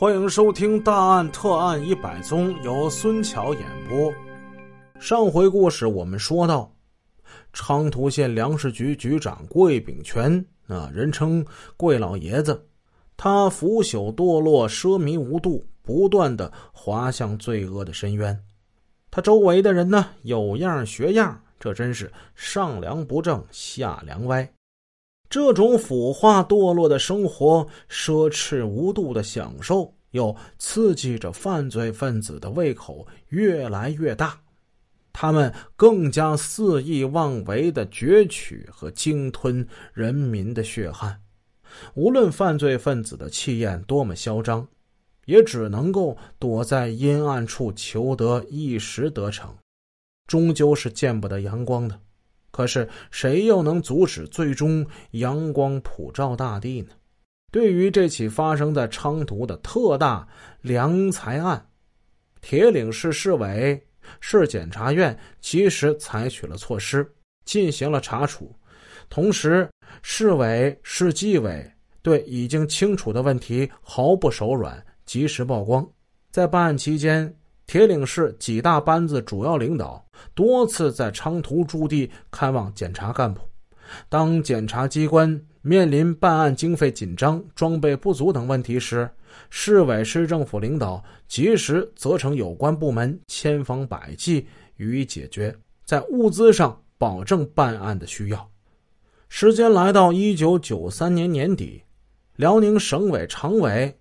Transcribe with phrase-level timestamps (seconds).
[0.00, 4.10] 欢迎收听《大案特案一百宗》，由孙桥演播。
[4.98, 6.74] 上回故事我们说到，
[7.52, 11.44] 昌图县粮食局局长桂炳全，啊，人称
[11.76, 12.66] 桂老爷子，
[13.14, 18.42] 他腐朽堕落、奢靡无度，不断的滑向罪恶的深渊。
[19.10, 24.50] 他周围的人呢，有样学样，这真是上梁不正下梁歪。
[25.30, 34.36] 这种腐化堕落的生活，奢侈无度的享受，又刺激着犯罪分子的胃口越来越大。
[35.12, 41.20] 他们更加肆意妄为的攫取和鲸吞人民的血汗。
[41.94, 44.66] 无论犯罪分子的气焰多么嚣张，
[45.26, 49.54] 也只能够躲在阴暗处求得一时得逞，
[50.26, 51.96] 终究是见不得阳光的。
[52.50, 56.88] 可是谁又能阻止最终阳光普照大地呢？
[57.52, 60.26] 对于这起发生在昌图的特大
[60.60, 61.66] 良财案，
[62.40, 63.80] 铁岭市市委、
[64.20, 67.08] 市检察院及时采取了措施，
[67.44, 68.54] 进行了查处。
[69.08, 69.68] 同时，
[70.02, 71.68] 市委、市纪委
[72.02, 75.84] 对已经清楚的问题毫不手软，及时曝光。
[76.30, 77.39] 在办案期间。
[77.70, 80.04] 铁岭市几大班子主要领导
[80.34, 83.40] 多次在昌图驻地看望检察干部。
[84.08, 89.08] 当检察机关面临办案经费紧张、装备不足等问题时，
[89.50, 94.48] 市委市政府领导及时责成有关部门千方百计
[94.78, 98.50] 予以解决，在物资上保证办案的需要。
[99.28, 101.84] 时间来到一九九三年年底，
[102.34, 103.96] 辽宁省委常委。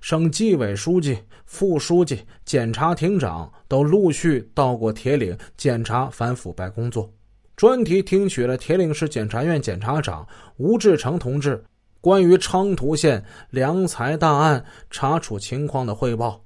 [0.00, 7.10] 省纪委书记、副书记、检察厅长都陆续到过铁岭检查反腐败工作，
[7.56, 11.62] 专题听取了铁岭市检察院检察长吴志成同志
[12.00, 16.42] 关于昌图县良财大案查处情况的汇报。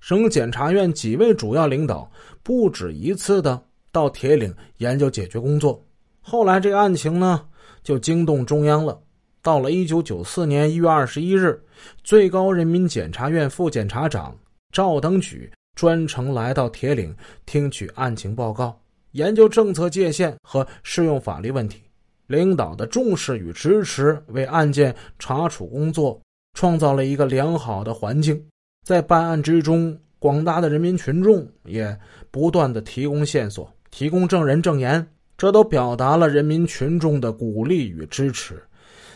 [0.00, 2.10] 省检察院几位主要领导
[2.42, 3.62] 不止一次的
[3.92, 5.84] 到铁岭研究解决工作。
[6.20, 7.42] 后来这个案情呢，
[7.82, 9.00] 就惊动中央了。
[9.42, 11.60] 到了一九九四年一月二十一日，
[12.04, 14.32] 最高人民检察院副检察长
[14.70, 17.12] 赵登举专程来到铁岭，
[17.44, 18.80] 听取案情报告，
[19.10, 21.82] 研究政策界限和适用法律问题。
[22.28, 26.20] 领导的重视与支持，为案件查处工作
[26.56, 28.40] 创造了一个良好的环境。
[28.86, 31.98] 在办案之中，广大的人民群众也
[32.30, 35.04] 不断的提供线索，提供证人证言，
[35.36, 38.62] 这都表达了人民群众的鼓励与支持。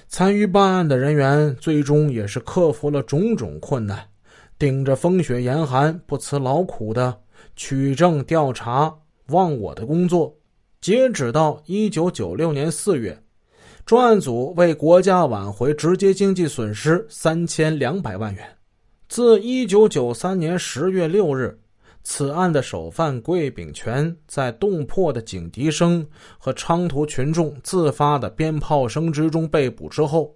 [0.09, 3.99] 参与办案的人员最终也是克服了种种困难，
[4.59, 7.21] 顶着风雪严寒，不辞劳苦的
[7.57, 8.95] 取证调查
[9.29, 10.35] 忘我的工作。
[10.81, 13.21] 截止到一九九六年四月，
[13.85, 18.47] 专案组为国家挽回直接经济损失三千两百万元。
[19.09, 21.59] 自一九九三年十月六日。
[22.09, 26.07] 此案的首犯桂炳全，在洞破的警笛声
[26.39, 30.33] 和昌图群众自发的鞭炮声之中被捕之后，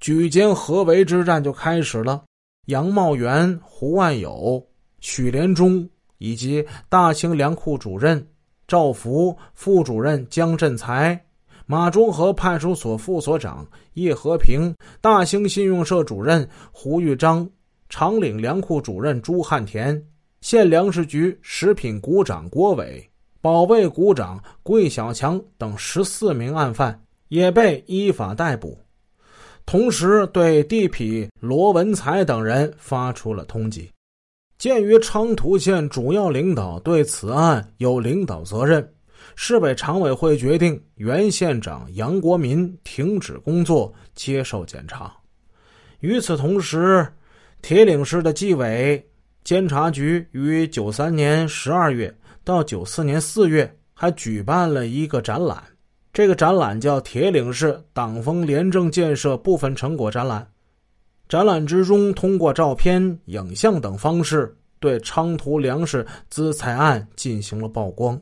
[0.00, 2.24] 举歼合围之战就开始了。
[2.66, 4.60] 杨茂元、胡万友、
[4.98, 5.88] 许连忠
[6.18, 8.26] 以及大兴粮库主任
[8.66, 11.18] 赵福、副主任江振才、
[11.64, 17.48] 马中河派出所副所长叶和平、大兴信用社主任胡玉章、
[17.88, 20.04] 长岭粮库主任朱汉田。
[20.44, 23.02] 县粮食局食品股长郭伟、
[23.40, 28.78] 保卫股长桂小强等十四名案犯也被依法逮捕，
[29.64, 33.88] 同时对地痞罗文才等人发出了通缉。
[34.58, 38.86] 鉴于昌图县主要领导对此案有领导责任，
[39.36, 45.10] 市委常委会决定原县长杨国民停止工作，接受检查。
[46.00, 47.08] 与此同时，
[47.62, 49.02] 铁岭市的纪委。
[49.44, 52.12] 监察局于九三年十二月
[52.42, 55.62] 到九四年四月还举办了一个展览，
[56.14, 60.48] 这个展览叫“铁岭市党风廉政建设部分成果展览”。
[61.28, 68.18] 展览之中，通过照片、影像等方式，对昌图粮食资财案进行了曝光。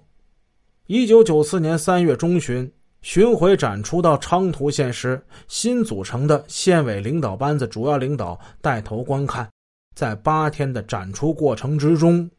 [0.88, 2.68] 一九九四年三月中旬，
[3.00, 9.48] 巡回展出到昌图县时，新组成的县委领导班子主要领导带头观看。
[9.94, 12.30] 在八天的展出过程之中，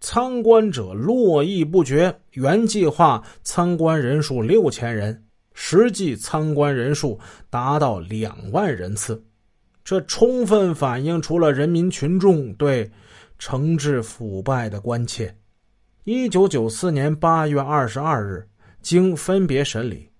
[0.00, 2.14] 参观者络绎不绝。
[2.32, 5.24] 原计划参观人数六千人，
[5.54, 7.18] 实际参观人数
[7.50, 9.24] 达到两万人次，
[9.84, 12.90] 这充分反映出了人民群众对
[13.38, 15.34] 惩治腐败的关切。
[16.04, 18.48] 一九九四年八月二十二日，
[18.82, 20.10] 经分别审理，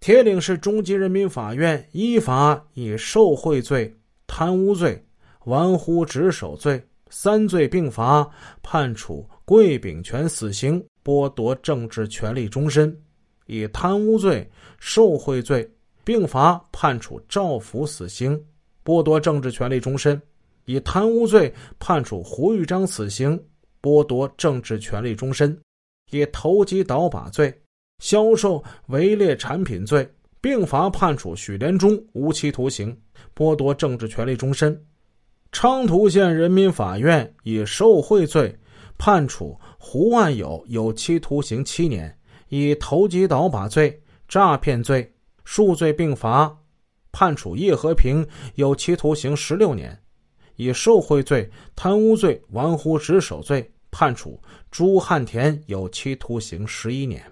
[0.00, 3.94] 铁岭市中级人民法院依法以受贿罪、
[4.26, 5.03] 贪污罪。
[5.44, 8.28] 玩忽职守罪，三罪并罚，
[8.62, 12.90] 判处桂炳全死刑，剥夺政治权利终身；
[13.46, 14.48] 以贪污罪、
[14.78, 15.70] 受贿罪
[16.02, 18.42] 并罚，判处赵福死刑，
[18.84, 20.18] 剥夺政治权利终身；
[20.64, 23.38] 以贪污罪判处胡玉章死刑，
[23.82, 25.54] 剥夺政治权利终身；
[26.10, 27.52] 以投机倒把罪、
[27.98, 32.98] 销售伪劣产品罪并罚，判处许连忠无期徒刑，
[33.36, 34.82] 剥夺政治权利终身。
[35.54, 38.58] 昌图县人民法院以受贿罪
[38.98, 42.10] 判处胡万友有期徒刑七年；
[42.48, 45.14] 以投机倒把罪、诈骗罪
[45.44, 46.52] 数罪并罚，
[47.12, 49.96] 判处叶和平有期徒刑十六年；
[50.56, 54.42] 以受贿罪、贪污罪、玩忽职守罪判处
[54.72, 57.22] 朱汉田有期徒刑十一年。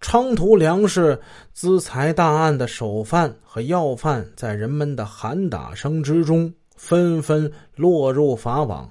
[0.00, 1.20] 昌图粮食
[1.52, 6.50] 资财大案的首犯和要犯，在人们的喊打声之中。
[6.80, 8.90] 纷纷落入法网，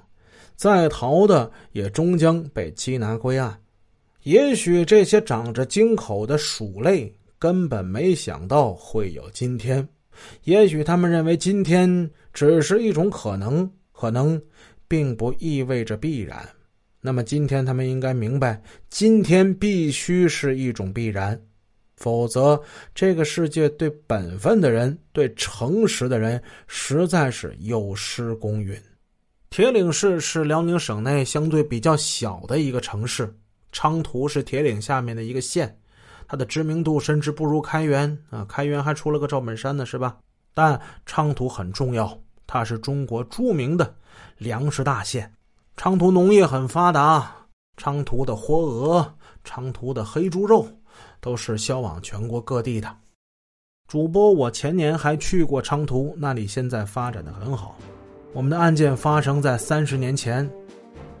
[0.54, 3.60] 在逃的也终将被缉拿归案。
[4.22, 9.86] 也许这些长着金口的鼠类根本没想到会有今天，
[10.44, 14.40] 也许他们认为今天只是一种可能，可能
[14.86, 16.48] 并不意味着必然。
[17.00, 21.38] 那么今天他们应该明白，今天必须是一种必然。
[22.00, 22.60] 否则，
[22.94, 28.76] 这个世界对本分的人、对诚实的人，实在是有失公允。
[29.50, 33.30] 铁岭市是辽宁省内相对比较小的一个城市，
[33.70, 35.78] 昌图是铁岭下面的一个县，
[36.26, 38.46] 它的知名度甚至不如开原啊。
[38.48, 40.16] 开原还出了个赵本山呢，是吧？
[40.54, 43.94] 但昌图很重要，它是中国著名的
[44.38, 45.30] 粮食大县。
[45.76, 47.30] 昌图农业很发达，
[47.76, 49.14] 昌图的活鹅，
[49.44, 50.66] 昌图的黑猪肉。
[51.20, 52.88] 都是销往全国各地的。
[53.86, 57.76] 主播，我前年还去过昌图，那里现在发展的很好。
[58.32, 60.48] 我们的案件发生在三十年前，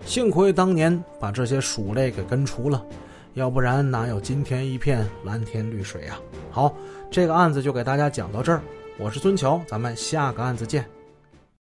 [0.06, 2.86] 幸亏当年把这些鼠类给根除了，
[3.34, 6.20] 要不然哪有今天一片蓝天绿水啊？
[6.50, 6.72] 好，
[7.10, 8.62] 这个案子就给大家讲到这儿。
[8.98, 10.84] 我是孙桥，咱们下个案子见。